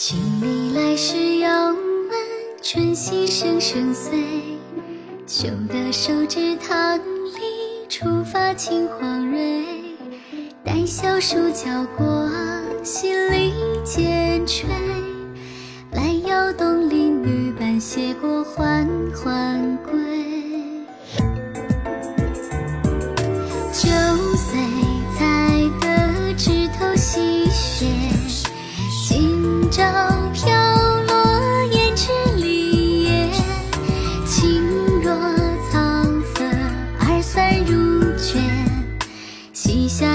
[0.00, 1.76] 请你来时遥问
[2.62, 4.16] 春溪声声碎，
[5.26, 9.64] 秋的手指棠梨初发青黄蕊。
[10.64, 12.30] 待小暑浇过，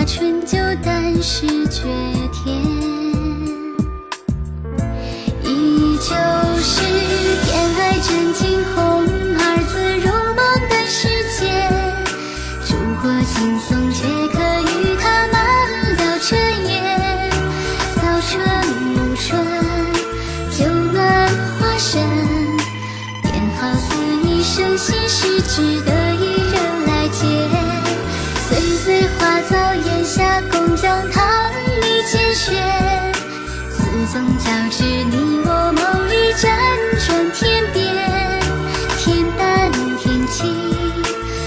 [0.06, 1.82] 春秋，但是绝
[2.34, 2.62] 天。
[5.44, 6.14] 依旧
[6.62, 6.84] 是
[7.46, 7.48] 天
[7.80, 9.08] 爱真惊鸿，
[9.40, 11.08] 二字如梦的世
[11.40, 11.42] 界。
[12.66, 15.36] 烛火轻松，却可与他漫
[15.96, 16.36] 聊彻
[16.68, 16.72] 夜。
[17.96, 18.32] 早春
[18.94, 19.32] 暮春，
[20.52, 20.60] 酒
[20.92, 21.00] 暖
[21.60, 21.92] 花深，
[23.22, 23.88] 便好似
[24.28, 25.93] 一生心事，只得
[34.12, 36.44] 总交织，你我梦里辗
[37.06, 37.82] 转天边，
[38.98, 40.54] 天淡天青，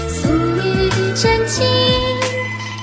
[0.09, 0.27] 素
[0.57, 1.65] 雨沾襟。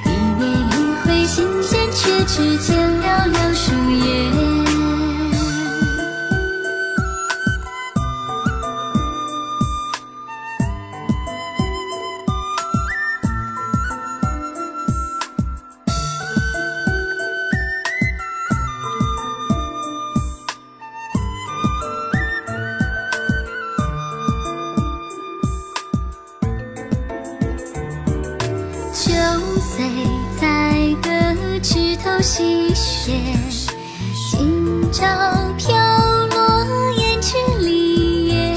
[0.04, 0.08] 一
[0.38, 3.83] 年一回心间，却只见寥寥数
[31.64, 33.14] 枝头细雪，
[34.30, 35.02] 今朝
[35.56, 35.74] 飘
[36.26, 38.54] 落胭脂梨叶。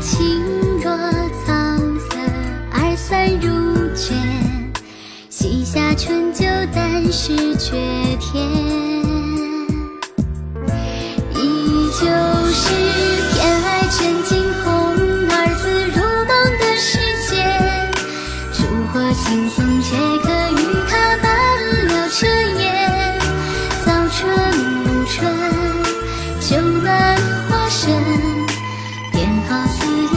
[0.00, 0.42] 轻
[0.80, 0.96] 若
[1.44, 1.52] 草
[2.08, 2.16] 色，
[2.72, 4.16] 二三如卷。
[5.28, 7.76] 西夏春秋，但是绝
[8.18, 9.05] 天。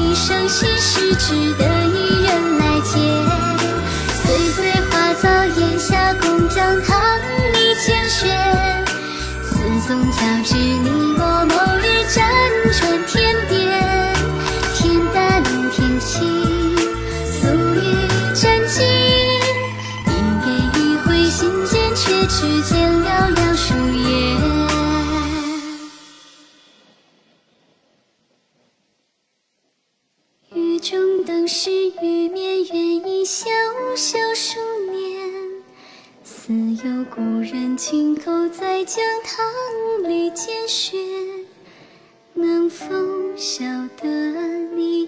[0.10, 2.98] 一生心事，只得一人来解。
[4.24, 4.58] 岁岁
[4.90, 7.00] 花早檐下，共将棠
[7.54, 8.26] 梨煎雪。
[9.44, 9.54] 四
[9.88, 11.54] 纵交织，你我梦
[11.84, 12.18] 里辗
[12.80, 13.54] 转天边，
[14.74, 16.18] 天淡天青，
[17.32, 17.78] 素雨
[18.34, 18.78] 沾襟。
[20.08, 20.10] 一
[20.44, 23.76] 夜一回心间，却只见寥寥数
[31.30, 31.36] 树叶。
[31.36, 33.46] 雨中灯是玉面，愿意潇
[33.96, 34.60] 潇数
[34.92, 35.30] 年。
[36.24, 36.54] 似
[36.84, 40.98] 有故人轻叩在江塘里见雪，
[42.34, 42.88] 能否
[43.36, 43.64] 晓
[44.02, 44.08] 得
[44.76, 45.06] 你